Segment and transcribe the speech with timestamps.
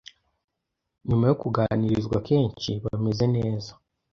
[1.07, 3.71] nyuma yo kuganirizwa kenshi bameze neza